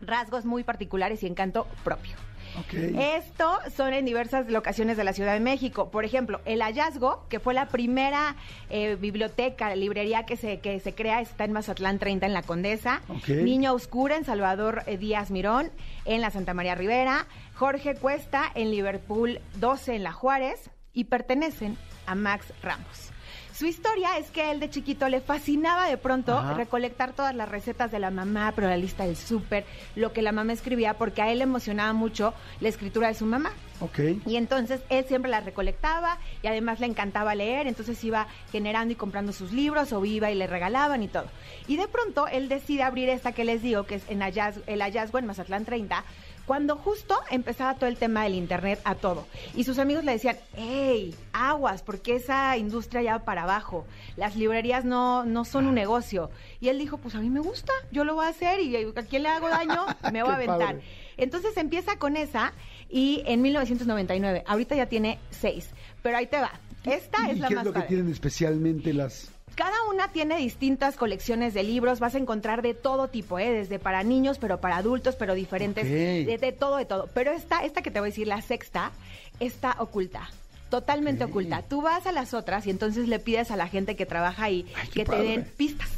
rasgos 0.00 0.44
muy 0.44 0.64
particulares 0.64 1.22
y 1.22 1.26
encanto 1.26 1.66
propio. 1.84 2.16
Ok. 2.60 2.74
Esto 2.74 3.58
son 3.74 3.92
en 3.92 4.04
diversas 4.04 4.50
locaciones 4.50 4.96
de 4.96 5.04
la 5.04 5.12
Ciudad 5.12 5.34
de 5.34 5.40
México. 5.40 5.90
Por 5.90 6.04
ejemplo, 6.04 6.40
El 6.46 6.62
Hallazgo, 6.62 7.26
que 7.28 7.38
fue 7.38 7.52
la 7.52 7.68
primera 7.68 8.36
eh, 8.70 8.96
biblioteca, 8.96 9.74
librería 9.74 10.24
que 10.24 10.36
se, 10.36 10.60
que 10.60 10.80
se 10.80 10.94
crea, 10.94 11.20
está 11.20 11.44
en 11.44 11.52
Mazatlán 11.52 11.98
30 11.98 12.26
en 12.26 12.32
la 12.32 12.42
Condesa. 12.42 13.02
Ok. 13.08 13.28
Niña 13.28 13.72
Oscura 13.72 14.16
en 14.16 14.24
Salvador 14.24 14.82
eh, 14.86 14.96
Díaz 14.96 15.30
Mirón, 15.30 15.70
en 16.04 16.20
la 16.20 16.30
Santa 16.30 16.54
María 16.54 16.74
Rivera. 16.74 17.26
Jorge 17.54 17.94
Cuesta 17.94 18.50
en 18.54 18.70
Liverpool 18.70 19.40
12 19.56 19.96
en 19.96 20.02
la 20.02 20.12
Juárez. 20.12 20.70
Y 20.92 21.04
pertenecen 21.04 21.76
a 22.06 22.14
Max 22.14 22.46
Ramos. 22.62 23.10
Su 23.56 23.64
historia 23.64 24.18
es 24.18 24.30
que 24.30 24.50
él 24.50 24.60
de 24.60 24.68
chiquito 24.68 25.08
le 25.08 25.22
fascinaba 25.22 25.88
de 25.88 25.96
pronto 25.96 26.36
Ajá. 26.36 26.52
recolectar 26.52 27.14
todas 27.14 27.34
las 27.34 27.48
recetas 27.48 27.90
de 27.90 27.98
la 27.98 28.10
mamá, 28.10 28.52
pero 28.54 28.68
la 28.68 28.76
lista 28.76 29.06
del 29.06 29.16
súper, 29.16 29.64
lo 29.94 30.12
que 30.12 30.20
la 30.20 30.30
mamá 30.30 30.52
escribía, 30.52 30.92
porque 30.98 31.22
a 31.22 31.32
él 31.32 31.38
le 31.38 31.44
emocionaba 31.44 31.94
mucho 31.94 32.34
la 32.60 32.68
escritura 32.68 33.08
de 33.08 33.14
su 33.14 33.24
mamá. 33.24 33.52
Ok. 33.80 33.98
Y 34.26 34.36
entonces 34.36 34.82
él 34.90 35.06
siempre 35.08 35.30
las 35.30 35.46
recolectaba 35.46 36.18
y 36.42 36.48
además 36.48 36.80
le 36.80 36.86
encantaba 36.86 37.34
leer, 37.34 37.66
entonces 37.66 38.02
iba 38.04 38.26
generando 38.52 38.92
y 38.92 38.96
comprando 38.96 39.32
sus 39.32 39.52
libros 39.52 39.90
o 39.94 40.04
iba 40.04 40.30
y 40.30 40.34
le 40.34 40.46
regalaban 40.46 41.02
y 41.02 41.08
todo. 41.08 41.28
Y 41.66 41.78
de 41.78 41.88
pronto 41.88 42.26
él 42.26 42.50
decide 42.50 42.82
abrir 42.82 43.08
esta 43.08 43.32
que 43.32 43.46
les 43.46 43.62
digo, 43.62 43.84
que 43.84 43.94
es 43.94 44.02
en 44.10 44.20
hallazgo, 44.20 44.64
el 44.66 44.82
hallazgo 44.82 45.18
en 45.18 45.26
Mazatlán 45.26 45.64
30, 45.64 46.04
cuando 46.46 46.76
justo 46.76 47.18
empezaba 47.30 47.74
todo 47.74 47.88
el 47.88 47.96
tema 47.96 48.22
del 48.22 48.34
internet 48.34 48.80
a 48.84 48.94
todo. 48.94 49.26
Y 49.54 49.64
sus 49.64 49.78
amigos 49.78 50.04
le 50.04 50.12
decían, 50.12 50.36
hey, 50.54 51.14
aguas, 51.32 51.82
porque 51.82 51.95
esa 52.04 52.56
industria 52.56 53.02
ya 53.02 53.18
va 53.18 53.24
para 53.24 53.42
abajo. 53.44 53.86
Las 54.16 54.36
librerías 54.36 54.84
no, 54.84 55.24
no 55.24 55.44
son 55.44 55.66
un 55.66 55.74
negocio. 55.74 56.30
Y 56.60 56.68
él 56.68 56.78
dijo, 56.78 56.98
pues 56.98 57.14
a 57.14 57.20
mí 57.20 57.30
me 57.30 57.40
gusta, 57.40 57.72
yo 57.92 58.04
lo 58.04 58.14
voy 58.14 58.26
a 58.26 58.28
hacer 58.30 58.60
y 58.60 58.76
a 58.76 59.02
quién 59.08 59.22
le 59.22 59.28
hago 59.28 59.48
daño, 59.48 59.86
me 60.12 60.22
voy 60.22 60.32
a 60.32 60.36
aventar. 60.36 60.58
padre. 60.76 60.82
Entonces 61.16 61.56
empieza 61.56 61.98
con 61.98 62.16
esa 62.16 62.52
y 62.90 63.22
en 63.26 63.42
1999, 63.42 64.44
ahorita 64.46 64.74
ya 64.76 64.86
tiene 64.86 65.18
seis, 65.30 65.70
pero 66.02 66.18
ahí 66.18 66.26
te 66.26 66.38
va. 66.40 66.52
Esta 66.84 67.26
¿Y 67.28 67.30
es 67.32 67.38
la 67.38 67.48
qué 67.48 67.54
más 67.56 67.62
es 67.62 67.66
lo 67.66 67.72
que 67.72 67.78
padre. 67.80 67.88
tienen 67.88 68.12
especialmente 68.12 68.92
las... 68.92 69.30
Cada 69.56 69.74
una 69.90 70.12
tiene 70.12 70.36
distintas 70.36 70.96
colecciones 70.96 71.54
de 71.54 71.62
libros, 71.62 71.98
vas 71.98 72.14
a 72.14 72.18
encontrar 72.18 72.60
de 72.60 72.74
todo 72.74 73.08
tipo, 73.08 73.38
¿eh? 73.38 73.50
desde 73.50 73.78
para 73.78 74.02
niños, 74.02 74.36
pero 74.38 74.60
para 74.60 74.76
adultos, 74.76 75.16
pero 75.16 75.34
diferentes, 75.34 75.84
Ok. 75.84 75.90
de, 75.90 76.38
de 76.38 76.52
todo, 76.52 76.76
de 76.76 76.84
todo. 76.84 77.08
Pero 77.14 77.32
esta, 77.32 77.64
esta 77.64 77.80
que 77.80 77.90
te 77.90 77.98
voy 77.98 78.08
a 78.08 78.10
decir, 78.10 78.26
la 78.26 78.42
sexta, 78.42 78.92
está 79.40 79.74
oculta. 79.78 80.28
Totalmente 80.70 81.24
oculta. 81.24 81.62
Tú 81.62 81.82
vas 81.82 82.06
a 82.06 82.12
las 82.12 82.34
otras 82.34 82.66
y 82.66 82.70
entonces 82.70 83.08
le 83.08 83.18
pides 83.18 83.50
a 83.50 83.56
la 83.56 83.68
gente 83.68 83.96
que 83.96 84.06
trabaja 84.06 84.44
ahí 84.44 84.66
Ay, 84.74 84.88
que 84.88 85.04
te 85.04 85.16
den 85.16 85.44
pistas. 85.56 85.88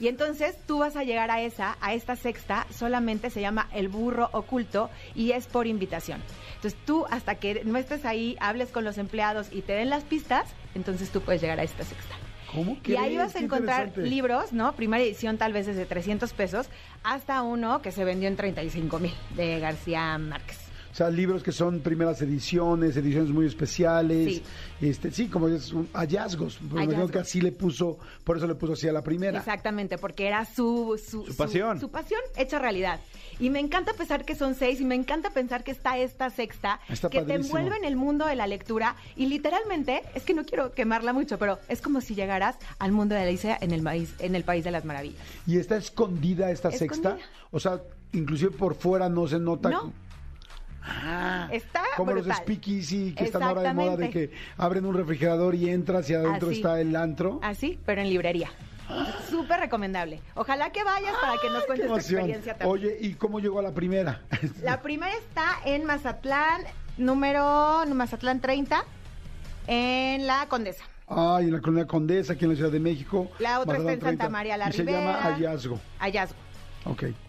Y 0.00 0.08
entonces 0.08 0.56
tú 0.66 0.78
vas 0.78 0.96
a 0.96 1.04
llegar 1.04 1.30
a 1.30 1.42
esa, 1.42 1.76
a 1.82 1.92
esta 1.92 2.16
sexta, 2.16 2.66
solamente 2.70 3.28
se 3.28 3.42
llama 3.42 3.68
El 3.74 3.88
Burro 3.88 4.30
Oculto 4.32 4.88
y 5.14 5.32
es 5.32 5.46
por 5.46 5.66
invitación. 5.66 6.22
Entonces 6.54 6.80
tú 6.86 7.04
hasta 7.10 7.34
que 7.34 7.62
no 7.64 7.76
estés 7.76 8.06
ahí, 8.06 8.36
hables 8.40 8.70
con 8.70 8.82
los 8.82 8.96
empleados 8.96 9.48
y 9.52 9.60
te 9.60 9.74
den 9.74 9.90
las 9.90 10.04
pistas, 10.04 10.46
entonces 10.74 11.10
tú 11.10 11.20
puedes 11.20 11.42
llegar 11.42 11.60
a 11.60 11.64
esta 11.64 11.84
sexta. 11.84 12.14
¿Cómo 12.50 12.78
Y 12.84 12.96
ahí 12.96 13.16
vas 13.16 13.36
a 13.36 13.40
encontrar 13.40 13.96
libros, 13.96 14.52
¿no? 14.52 14.74
Primera 14.74 15.04
edición 15.04 15.38
tal 15.38 15.52
vez 15.52 15.66
desde 15.66 15.84
300 15.84 16.32
pesos 16.32 16.68
hasta 17.04 17.42
uno 17.42 17.80
que 17.80 17.92
se 17.92 18.04
vendió 18.04 18.28
en 18.28 18.36
35 18.36 18.98
mil 18.98 19.14
de 19.36 19.60
García 19.60 20.16
Márquez. 20.18 20.69
O 20.92 20.94
sea, 20.94 21.08
libros 21.08 21.42
que 21.42 21.52
son 21.52 21.80
primeras 21.80 22.20
ediciones, 22.20 22.96
ediciones 22.96 23.30
muy 23.30 23.46
especiales. 23.46 24.36
Sí. 24.36 24.42
Este, 24.80 25.10
sí, 25.12 25.28
como 25.28 25.48
es 25.48 25.72
un- 25.72 25.88
hallazgos. 25.92 26.60
Me 26.62 26.84
imagino 26.84 27.08
que 27.08 27.18
así 27.20 27.40
le 27.40 27.52
puso, 27.52 27.98
por 28.24 28.36
eso 28.36 28.46
le 28.46 28.56
puso 28.56 28.72
así 28.72 28.88
a 28.88 28.92
la 28.92 29.02
primera. 29.02 29.38
Exactamente, 29.38 29.98
porque 29.98 30.26
era 30.26 30.44
su, 30.44 31.00
su, 31.02 31.26
Su 31.26 31.36
pasión. 31.36 31.78
Su, 31.78 31.90
pasión 31.90 32.20
hecha 32.36 32.58
realidad. 32.58 32.98
Y 33.38 33.50
me 33.50 33.60
encanta 33.60 33.92
pensar 33.94 34.24
que 34.24 34.34
son 34.34 34.54
seis 34.54 34.80
y 34.80 34.84
me 34.84 34.94
encanta 34.94 35.30
pensar 35.30 35.64
que 35.64 35.70
está 35.70 35.96
esta 35.96 36.28
sexta 36.28 36.80
Está 36.88 37.08
que 37.08 37.22
te 37.22 37.34
envuelve 37.34 37.76
en 37.76 37.84
el 37.84 37.96
mundo 37.96 38.26
de 38.26 38.34
la 38.34 38.46
lectura 38.46 38.96
y 39.16 39.26
literalmente, 39.26 40.02
es 40.14 40.24
que 40.24 40.34
no 40.34 40.44
quiero 40.44 40.72
quemarla 40.72 41.12
mucho, 41.12 41.38
pero 41.38 41.58
es 41.68 41.80
como 41.80 42.00
si 42.00 42.14
llegaras 42.14 42.56
al 42.78 42.92
mundo 42.92 43.14
de 43.14 43.22
Alicia 43.22 43.56
en 43.60 43.70
el 43.70 43.82
país, 43.82 44.12
en 44.18 44.34
el 44.34 44.44
país 44.44 44.64
de 44.64 44.72
las 44.72 44.84
maravillas. 44.84 45.20
Y 45.46 45.56
está 45.58 45.76
escondida 45.76 46.50
esta 46.50 46.70
sexta. 46.70 47.16
O 47.50 47.60
sea, 47.60 47.80
inclusive 48.12 48.50
por 48.50 48.74
fuera 48.74 49.08
no 49.08 49.26
se 49.28 49.38
nota. 49.38 49.70
No. 49.70 49.92
Ah, 50.82 51.48
Está 51.52 51.82
como 51.96 52.12
los 52.12 52.24
brutal. 52.24 52.42
speakeasy 52.42 53.14
que 53.14 53.24
están 53.24 53.42
ahora 53.42 53.62
de 53.62 53.74
moda 53.74 53.96
de 53.96 54.10
que 54.10 54.30
abren 54.56 54.86
un 54.86 54.94
refrigerador 54.94 55.54
y 55.54 55.68
entras 55.68 56.08
y 56.10 56.14
adentro 56.14 56.48
Así. 56.48 56.56
está 56.56 56.80
el 56.80 56.96
antro. 56.96 57.38
Así, 57.42 57.78
pero 57.84 58.00
en 58.00 58.08
librería. 58.08 58.50
Súper 59.28 59.60
recomendable. 59.60 60.20
Ojalá 60.34 60.70
que 60.72 60.82
vayas 60.82 61.14
para 61.20 61.40
que 61.40 61.48
nos 61.48 61.60
¡Qué 61.60 61.66
cuentes 61.66 61.86
tu 61.88 61.96
experiencia 61.96 62.56
también. 62.56 62.70
Oye, 62.72 62.96
¿y 63.00 63.14
cómo 63.14 63.38
llegó 63.38 63.60
a 63.60 63.62
la 63.62 63.72
primera? 63.72 64.22
La 64.62 64.82
primera 64.82 65.12
está 65.14 65.58
en 65.64 65.84
Mazatlán, 65.84 66.62
número 66.96 67.84
Mazatlán 67.94 68.40
30, 68.40 68.84
en 69.68 70.26
la 70.26 70.46
Condesa. 70.48 70.84
Ay, 71.06 71.46
en 71.46 71.52
la 71.52 71.60
colonia 71.60 71.86
Condesa, 71.86 72.32
aquí 72.32 72.44
en 72.44 72.50
la 72.52 72.56
Ciudad 72.56 72.70
de 72.72 72.80
México. 72.80 73.30
La 73.38 73.60
otra 73.60 73.78
está 73.78 73.92
en 73.92 74.00
Santa 74.00 74.06
30, 74.06 74.28
María 74.28 74.56
la 74.56 74.68
y 74.68 74.72
Ribera. 74.72 74.98
se 74.98 75.04
llama 75.06 75.20
Hallazgo. 75.22 75.80
Hallazgo. 75.98 76.36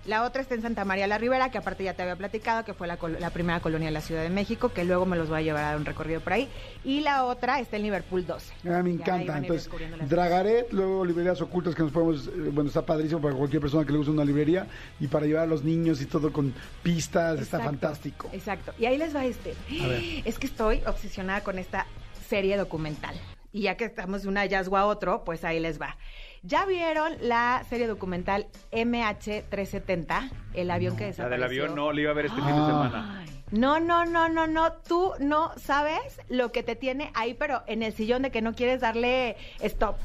La 0.06 0.24
otra 0.24 0.42
está 0.42 0.56
en 0.56 0.62
Santa 0.62 0.86
María 0.86 1.08
la 1.08 1.18
Ribera, 1.18 1.52
que 1.52 1.58
aparte 1.58 1.84
ya 1.84 1.94
te 1.94 2.02
había 2.02 2.16
platicado, 2.16 2.64
que 2.64 2.74
fue 2.74 2.88
la, 2.88 2.98
col- 2.98 3.18
la 3.20 3.30
primera 3.32 3.60
colonia 3.60 3.88
de 3.90 3.92
la 3.92 4.02
Ciudad 4.02 4.22
de 4.24 4.30
México, 4.30 4.70
que 4.70 4.86
luego 4.86 5.06
me 5.06 5.18
los 5.18 5.28
voy 5.30 5.40
a 5.40 5.42
llevar 5.42 5.74
a 5.74 5.78
un 5.78 5.84
recorrido 5.86 6.22
por 6.22 6.34
ahí. 6.34 6.48
Y 6.86 7.02
la 7.02 7.26
otra 7.26 7.60
está 7.60 7.76
en 7.78 7.84
Liverpool 7.84 8.26
12. 8.26 8.54
Ah, 8.70 8.82
me 8.82 8.92
encanta. 8.92 9.38
Entonces, 9.38 9.70
Dragaret, 10.10 10.72
luego 10.72 11.04
librerías 11.06 11.42
ocultas 11.42 11.76
que 11.76 11.84
nos 11.84 11.92
podemos. 11.92 12.28
eh, 12.28 12.32
Bueno, 12.52 12.70
está 12.70 12.86
padrísimo 12.86 13.20
para 13.22 13.36
cualquier 13.36 13.62
persona 13.62 13.86
que 13.86 13.92
le 13.92 13.98
guste 13.98 14.12
una 14.12 14.26
librería 14.26 14.68
y 15.00 15.08
para 15.08 15.26
llevar 15.26 15.44
a 15.44 15.48
los 15.48 15.64
niños 15.64 16.02
y 16.02 16.06
todo 16.06 16.32
con 16.32 16.54
pistas, 16.82 17.40
está 17.40 17.60
fantástico. 17.60 18.30
Exacto. 18.32 18.74
Y 18.80 18.86
ahí 18.86 18.98
les 18.98 19.16
va 19.16 19.26
este. 19.26 19.54
A 19.82 19.88
ver. 19.88 20.02
Es 20.26 20.40
que 20.40 20.48
estoy 20.48 20.82
obsesionada 20.88 21.42
con 21.44 21.60
esta 21.60 21.86
serie 22.28 22.56
documental. 22.58 23.16
Y 23.54 23.64
ya 23.64 23.76
que 23.76 23.84
estamos 23.84 24.22
de 24.24 24.30
un 24.30 24.36
hallazgo 24.38 24.78
a 24.78 24.86
otro, 24.86 25.24
pues 25.26 25.44
ahí 25.44 25.60
les 25.60 25.80
va. 25.80 25.98
¿Ya 26.44 26.66
vieron 26.66 27.14
la 27.22 27.64
serie 27.70 27.88
documental 27.88 28.48
MH370? 28.72 30.32
El 30.54 30.72
avión 30.72 30.96
que 30.96 31.04
La 31.04 31.08
desapareció. 31.10 31.30
del 31.30 31.44
avión 31.44 31.76
no, 31.76 31.92
la 31.92 32.02
iba 32.02 32.12
a 32.12 32.14
ver 32.16 32.26
este 32.26 32.38
fin 32.38 32.48
de 32.48 32.54
semana. 32.66 33.26
No, 33.52 33.80
no, 33.80 34.06
no, 34.06 34.28
no, 34.30 34.48
no. 34.48 34.72
Tú 34.74 35.14
no 35.20 35.52
sabes 35.58 36.20
lo 36.30 36.52
que 36.52 36.64
te 36.64 36.76
tiene 36.76 37.12
ahí, 37.14 37.34
pero 37.36 37.62
en 37.68 37.84
el 37.84 37.94
sillón 37.94 38.24
de 38.24 38.32
que 38.32 38.42
no 38.42 38.54
quieres 38.54 38.82
darle 38.82 39.38
stop. 39.60 39.98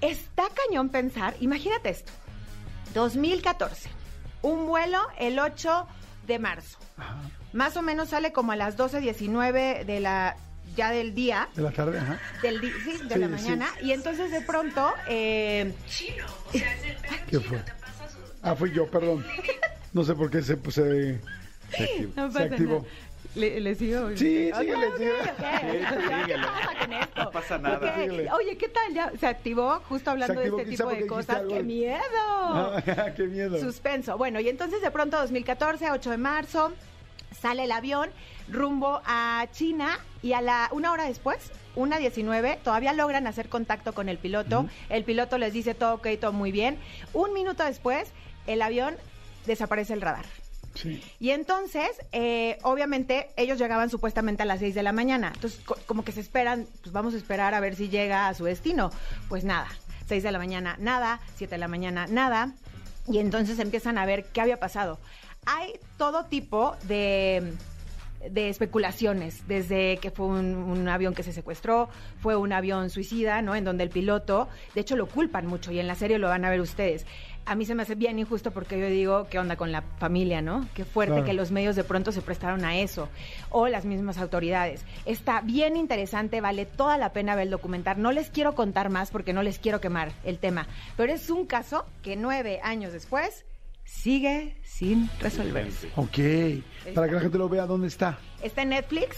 Está 0.00 0.44
cañón 0.66 0.90
pensar, 0.90 1.34
imagínate 1.40 1.88
esto. 1.90 2.12
2014. 2.94 3.88
Un 4.42 4.66
vuelo 4.66 4.98
el 5.18 5.38
8 5.38 5.86
de 6.26 6.38
marzo. 6.38 6.78
Más 7.52 7.76
o 7.76 7.82
menos 7.82 8.10
sale 8.10 8.32
como 8.32 8.52
a 8.52 8.56
las 8.56 8.76
12.19 8.76 9.84
de 9.84 10.00
la 10.00 10.36
ya 10.76 10.90
del 10.90 11.14
día. 11.14 11.48
De 11.54 11.62
la 11.62 11.70
tarde, 11.70 11.98
ajá. 11.98 12.18
Del 12.42 12.60
sí, 12.60 12.98
de 13.08 13.14
Sí, 13.14 13.20
la 13.20 13.26
sí. 13.26 13.32
mañana. 13.32 13.68
Y 13.82 13.92
entonces 13.92 14.30
de 14.30 14.40
pronto 14.40 14.92
eh, 15.08 15.72
¿Qué 17.30 17.40
fue? 17.40 17.58
Ah, 18.42 18.54
fui 18.54 18.70
yo, 18.72 18.86
perdón. 18.86 19.24
No 19.92 20.04
sé 20.04 20.14
por 20.14 20.30
qué 20.30 20.42
se, 20.42 20.56
pues, 20.56 20.74
se, 20.74 21.18
no 22.16 22.26
se 22.30 22.32
pasa 22.32 22.44
activó. 22.44 22.78
nada. 22.78 22.88
¿Le, 23.36 23.58
le 23.60 23.74
sigo? 23.74 24.10
Sí, 24.16 24.50
Ok, 24.52 24.60
síguele, 24.60 24.86
ok, 24.88 24.96
síguele. 24.96 25.20
ok. 25.22 25.28
Sí, 25.40 26.26
¿Qué 26.26 26.34
pasa 26.36 26.78
con 26.78 26.92
esto? 26.92 27.24
No 27.24 27.30
pasa 27.32 27.58
nada. 27.58 27.96
Oye, 28.36 28.56
¿qué 28.58 28.68
tal? 28.68 28.94
Ya 28.94 29.12
se 29.18 29.26
activó 29.26 29.80
justo 29.88 30.10
hablando 30.10 30.34
activó, 30.38 30.56
de 30.58 30.62
este 30.64 30.76
tipo 30.76 30.90
de 30.90 31.06
cosas. 31.06 31.42
¡Qué 31.48 31.62
miedo! 31.62 32.82
Qué 33.16 33.22
miedo. 33.24 33.58
Suspenso. 33.58 34.16
Bueno, 34.18 34.38
y 34.40 34.48
entonces 34.48 34.80
de 34.82 34.90
pronto 34.92 35.16
2014, 35.18 35.90
8 35.90 36.10
de 36.12 36.16
marzo, 36.18 36.72
sale 37.34 37.64
el 37.64 37.72
avión 37.72 38.10
rumbo 38.48 39.00
a 39.04 39.46
China 39.52 39.98
y 40.22 40.32
a 40.32 40.40
la 40.40 40.68
una 40.72 40.92
hora 40.92 41.04
después, 41.04 41.38
una 41.76 41.98
19, 41.98 42.58
todavía 42.62 42.92
logran 42.92 43.26
hacer 43.26 43.48
contacto 43.48 43.92
con 43.94 44.08
el 44.08 44.18
piloto. 44.18 44.66
El 44.88 45.04
piloto 45.04 45.38
les 45.38 45.52
dice 45.52 45.74
todo 45.74 45.94
ok, 45.94 46.08
todo 46.20 46.32
muy 46.32 46.52
bien. 46.52 46.78
Un 47.12 47.32
minuto 47.32 47.64
después, 47.64 48.08
el 48.46 48.62
avión 48.62 48.96
desaparece 49.46 49.92
el 49.94 50.00
radar. 50.00 50.24
Sí. 50.74 51.00
Y 51.20 51.30
entonces, 51.30 51.88
eh, 52.12 52.58
obviamente, 52.62 53.30
ellos 53.36 53.58
llegaban 53.58 53.90
supuestamente 53.90 54.42
a 54.42 54.46
las 54.46 54.58
6 54.58 54.74
de 54.74 54.82
la 54.82 54.92
mañana. 54.92 55.30
Entonces, 55.34 55.60
co- 55.64 55.78
como 55.86 56.04
que 56.04 56.10
se 56.12 56.20
esperan, 56.20 56.66
pues 56.82 56.92
vamos 56.92 57.14
a 57.14 57.16
esperar 57.16 57.54
a 57.54 57.60
ver 57.60 57.76
si 57.76 57.88
llega 57.88 58.26
a 58.28 58.34
su 58.34 58.44
destino. 58.44 58.90
Pues 59.28 59.44
nada, 59.44 59.68
6 60.08 60.22
de 60.24 60.32
la 60.32 60.38
mañana, 60.38 60.76
nada, 60.80 61.20
7 61.36 61.54
de 61.54 61.58
la 61.58 61.68
mañana, 61.68 62.06
nada. 62.08 62.52
Y 63.06 63.18
entonces 63.18 63.58
empiezan 63.60 63.98
a 63.98 64.06
ver 64.06 64.24
qué 64.32 64.40
había 64.40 64.58
pasado. 64.58 64.98
Hay 65.46 65.74
todo 65.98 66.24
tipo 66.26 66.76
de 66.84 67.54
de 68.30 68.48
especulaciones, 68.48 69.46
desde 69.46 69.98
que 69.98 70.10
fue 70.10 70.24
un, 70.24 70.54
un 70.54 70.88
avión 70.88 71.14
que 71.14 71.22
se 71.22 71.32
secuestró, 71.34 71.90
fue 72.20 72.36
un 72.36 72.54
avión 72.54 72.88
suicida, 72.88 73.42
¿no? 73.42 73.54
En 73.54 73.64
donde 73.64 73.84
el 73.84 73.90
piloto, 73.90 74.48
de 74.74 74.80
hecho 74.80 74.96
lo 74.96 75.06
culpan 75.06 75.46
mucho 75.46 75.70
y 75.72 75.78
en 75.78 75.86
la 75.86 75.94
serie 75.94 76.18
lo 76.18 76.28
van 76.28 76.44
a 76.46 76.48
ver 76.50 76.62
ustedes. 76.62 77.04
A 77.44 77.54
mí 77.54 77.66
se 77.66 77.74
me 77.74 77.82
hace 77.82 77.94
bien 77.94 78.18
injusto 78.18 78.50
porque 78.50 78.80
yo 78.80 78.86
digo, 78.86 79.26
¿qué 79.28 79.38
onda 79.38 79.56
con 79.56 79.70
la 79.72 79.82
familia, 79.98 80.40
no? 80.40 80.66
Qué 80.72 80.86
fuerte 80.86 81.12
Claro. 81.12 81.26
que 81.26 81.34
los 81.34 81.50
medios 81.50 81.76
de 81.76 81.84
pronto 81.84 82.12
se 82.12 82.22
prestaron 82.22 82.64
a 82.64 82.78
eso, 82.78 83.10
o 83.50 83.68
las 83.68 83.84
mismas 83.84 84.16
autoridades. 84.16 84.82
Está 85.04 85.42
bien 85.42 85.76
interesante, 85.76 86.40
vale 86.40 86.64
toda 86.64 86.96
la 86.96 87.12
pena 87.12 87.34
ver 87.34 87.44
el 87.44 87.50
documental. 87.50 88.00
No 88.00 88.10
les 88.10 88.30
quiero 88.30 88.54
contar 88.54 88.88
más 88.88 89.10
porque 89.10 89.34
no 89.34 89.42
les 89.42 89.58
quiero 89.58 89.82
quemar 89.82 90.12
el 90.24 90.38
tema, 90.38 90.66
pero 90.96 91.12
es 91.12 91.28
un 91.28 91.44
caso 91.44 91.84
que 92.02 92.16
nueve 92.16 92.60
años 92.62 92.94
después 92.94 93.44
sigue 93.84 94.56
sin 94.64 95.08
resolverse. 95.20 95.90
Ok. 95.96 96.92
Para 96.94 97.08
que 97.08 97.14
la 97.14 97.20
gente 97.20 97.38
lo 97.38 97.48
vea, 97.48 97.66
¿dónde 97.66 97.88
está? 97.88 98.18
Está 98.42 98.62
en 98.62 98.70
Netflix. 98.70 99.16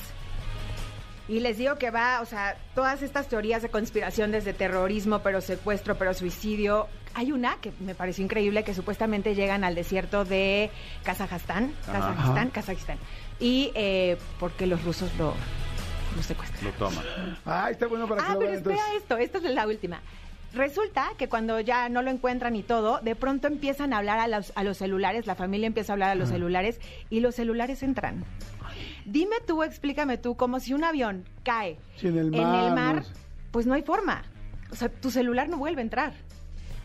Y 1.28 1.40
les 1.40 1.58
digo 1.58 1.74
que 1.76 1.90
va, 1.90 2.20
o 2.20 2.24
sea, 2.26 2.56
todas 2.76 3.02
estas 3.02 3.28
teorías 3.28 3.60
de 3.60 3.68
conspiración 3.68 4.30
desde 4.30 4.52
terrorismo, 4.52 5.20
pero 5.20 5.40
secuestro, 5.40 5.96
pero 5.96 6.14
suicidio. 6.14 6.86
Hay 7.14 7.32
una 7.32 7.56
que 7.56 7.72
me 7.80 7.94
pareció 7.96 8.22
increíble 8.22 8.62
que 8.62 8.74
supuestamente 8.74 9.34
llegan 9.34 9.64
al 9.64 9.74
desierto 9.74 10.24
de 10.24 10.70
Kazajstán, 11.02 11.72
Kazajistán. 11.84 12.50
Kazajistán. 12.50 12.98
Y 13.40 13.72
eh, 13.74 14.18
porque 14.38 14.66
los 14.66 14.84
rusos 14.84 15.10
lo, 15.18 15.34
lo 16.14 16.22
secuestran. 16.22 16.64
Lo 16.64 16.70
toma. 16.72 17.02
Ah, 17.44 17.70
está 17.72 17.86
bueno 17.88 18.06
para 18.06 18.22
que 18.22 18.28
Ah, 18.28 18.34
lo 18.34 18.38
pero 18.38 18.50
vean 18.52 18.58
espera 18.58 18.76
entonces. 18.76 19.02
esto, 19.02 19.16
esta 19.16 19.38
es 19.38 19.54
la 19.54 19.66
última. 19.66 20.00
Resulta 20.54 21.10
que 21.18 21.28
cuando 21.28 21.60
ya 21.60 21.88
no 21.88 22.02
lo 22.02 22.10
encuentran 22.10 22.56
y 22.56 22.62
todo, 22.62 23.00
de 23.02 23.14
pronto 23.14 23.46
empiezan 23.46 23.92
a 23.92 23.98
hablar 23.98 24.18
a 24.18 24.28
los, 24.28 24.52
a 24.54 24.64
los 24.64 24.78
celulares, 24.78 25.26
la 25.26 25.34
familia 25.34 25.66
empieza 25.66 25.92
a 25.92 25.94
hablar 25.94 26.10
a 26.10 26.14
los 26.14 26.30
celulares 26.30 26.80
y 27.10 27.20
los 27.20 27.34
celulares 27.34 27.82
entran. 27.82 28.24
Dime 29.04 29.36
tú, 29.46 29.62
explícame 29.62 30.18
tú, 30.18 30.36
como 30.36 30.60
si 30.60 30.74
un 30.74 30.84
avión 30.84 31.24
cae 31.42 31.78
en 32.02 32.34
el 32.34 32.74
mar, 32.74 33.04
pues 33.50 33.66
no 33.66 33.74
hay 33.74 33.82
forma. 33.82 34.24
O 34.70 34.76
sea, 34.76 34.88
tu 34.88 35.10
celular 35.10 35.48
no 35.48 35.58
vuelve 35.58 35.80
a 35.80 35.84
entrar. 35.84 36.14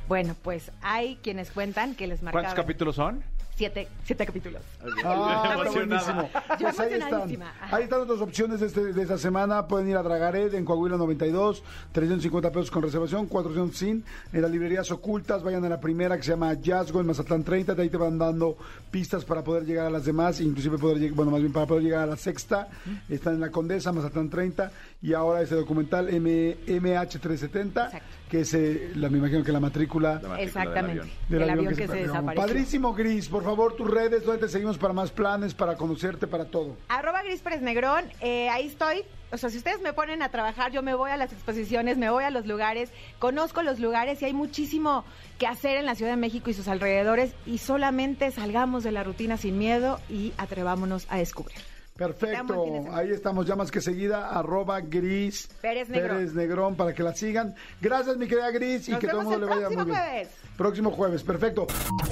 Bueno, 0.07 0.35
pues 0.41 0.71
hay 0.81 1.15
quienes 1.23 1.51
cuentan 1.51 1.95
que 1.95 2.07
les 2.07 2.21
marcaban 2.21 2.45
¿Cuántos 2.45 2.63
capítulos 2.63 2.95
son? 2.95 3.23
Siete, 3.55 3.88
siete 4.03 4.25
capítulos. 4.25 4.62
Ah, 5.03 5.53
está 5.63 5.72
buenísimo. 5.74 6.29
Yo 6.60 6.67
Pues 6.67 6.79
ahí 6.79 6.93
están. 6.93 7.38
Ahí 7.72 7.84
están 7.84 8.01
otras 8.01 8.20
opciones 8.22 8.60
de, 8.60 8.67
este- 8.67 8.93
de 8.93 9.01
esta 9.01 9.17
semana. 9.17 9.67
Pueden 9.67 9.89
ir 9.89 9.98
a 9.98 10.03
Dragaret 10.03 10.53
en 10.53 10.65
Coahuila 10.65 10.98
92, 10.98 11.63
350 11.91 12.51
pesos 12.51 12.72
con 12.72 12.81
reservación, 12.84 13.27
400 13.27 13.77
sin. 13.77 14.03
En 14.34 14.41
las 14.41 14.51
librerías 14.51 14.89
ocultas, 14.91 15.43
vayan 15.43 15.63
a 15.65 15.70
la 15.70 15.79
primera 15.79 16.17
que 16.17 16.24
se 16.24 16.31
llama 16.31 16.48
Hallazgo 16.50 17.00
en 17.01 17.08
Mazatlán 17.08 17.43
30. 17.43 17.75
De 17.75 17.81
ahí 17.84 17.89
te 17.89 17.98
van 17.98 18.17
dando 18.17 18.58
pistas 18.89 19.24
para 19.25 19.43
poder 19.43 19.65
llegar 19.65 19.86
a 19.86 19.89
las 19.89 20.05
demás, 20.05 20.41
inclusive 20.41 20.77
poder 20.77 21.12
bueno, 21.13 21.31
más 21.31 21.41
bien 21.41 21.53
para 21.53 21.65
poder 21.67 21.84
llegar 21.84 22.01
a 22.03 22.05
la 22.08 22.17
sexta. 22.17 22.67
Están 23.10 23.36
en 23.36 23.41
la 23.41 23.51
Condesa, 23.51 23.91
Mazatlán 23.91 24.29
30. 24.29 24.72
Y 25.03 25.13
ahora 25.13 25.41
este 25.41 25.55
documental 25.55 26.10
M- 26.13 26.58
MH370, 26.67 27.65
Exacto. 27.86 28.00
que 28.29 28.41
es, 28.41 28.53
eh, 28.53 28.91
la, 28.96 29.10
me 29.10 29.17
imagino 29.17 29.43
que 29.43 29.51
la 29.51 29.60
matrícula. 29.60 30.20
La 30.22 30.29
matrícula 30.29 30.38
del 30.38 30.48
Exactamente. 30.48 31.00
avión. 31.01 31.15
del 31.29 31.41
el 31.41 31.50
avión, 31.50 31.67
que, 31.70 31.75
se 31.75 31.88
perdió. 31.88 32.08
desapareció. 32.08 32.41
Padrísimo, 32.48 32.93
Gris. 32.93 33.27
Por 33.29 33.43
favor, 33.43 33.50
tus 33.75 33.89
redes, 33.89 34.25
¿dónde 34.25 34.41
te 34.41 34.50
seguimos 34.50 34.77
para 34.77 34.93
más 34.93 35.12
planes, 35.12 35.53
para 35.53 35.75
conocerte, 35.75 36.27
para 36.27 36.46
todo? 36.46 36.77
Arroba 36.88 37.22
Gris 37.24 37.43
Negrón, 37.62 38.05
eh, 38.22 38.50
ahí 38.50 38.67
estoy. 38.67 39.03
O 39.31 39.38
sea, 39.38 39.50
si 39.50 39.58
ustedes 39.58 39.81
me 39.81 39.93
ponen 39.93 40.22
a 40.22 40.29
trabajar, 40.29 40.72
yo 40.72 40.81
me 40.81 40.93
voy 40.93 41.12
a 41.12 41.17
las 41.17 41.31
exposiciones, 41.31 41.98
me 41.98 42.10
voy 42.10 42.24
a 42.24 42.31
los 42.31 42.46
lugares, 42.46 42.91
conozco 43.20 43.62
los 43.63 43.79
lugares 43.79 44.22
y 44.22 44.25
hay 44.25 44.34
muchísimo 44.34 45.05
que 45.38 45.48
hacer 45.48 45.77
en 45.77 45.86
la 45.86 45.96
Ciudad 45.96 46.12
de 46.12 46.17
México 46.17 46.50
y 46.50 46.53
sus 46.53 46.67
alrededores 46.67 47.34
y 47.46 47.58
solamente 47.60 48.31
salgamos 48.31 48.84
de 48.84 48.91
la 48.91 49.03
rutina 49.03 49.38
sin 49.38 49.58
miedo 49.58 50.00
y 50.10 50.34
atrevámonos 50.38 51.08
a 51.10 51.17
descubrir. 51.17 51.60
Perfecto, 52.01 52.86
ahí 52.93 53.12
estamos 53.12 53.46
ya 53.46 53.55
más 53.55 53.70
que 53.70 53.79
seguida, 53.79 54.29
arroba 54.29 54.81
Gris 54.81 55.48
Pérez 55.62 55.88
Negrón. 55.88 56.17
Pérez 56.17 56.34
Negrón, 56.34 56.75
para 56.75 56.96
que 56.96 57.03
la 57.03 57.13
sigan. 57.13 57.53
Gracias, 57.79 58.17
mi 58.17 58.27
querida 58.27 58.50
Gris, 58.50 58.89
y 58.89 58.96
que 58.96 59.08
todo 59.08 59.22
el 59.22 59.27
mundo 59.27 59.39
le 59.39 59.46
vaya 59.46 59.67
muy 59.67 59.75
próximo 59.75 59.86
bien. 59.86 59.98
jueves. 59.98 60.27
Próximo 60.58 60.91
jueves, 60.91 61.24
perfecto. 61.24 61.67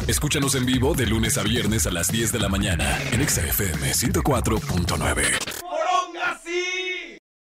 Escúchanos 0.07 0.53
en 0.53 0.65
vivo 0.65 0.93
de 0.93 1.07
lunes 1.07 1.37
a 1.39 1.43
viernes 1.43 1.87
a 1.87 1.91
las 1.91 2.11
10 2.11 2.31
de 2.31 2.39
la 2.39 2.49
mañana 2.49 2.99
en 3.11 3.21
Exa 3.21 3.41
FM 3.41 3.91
104.9. 3.91 5.48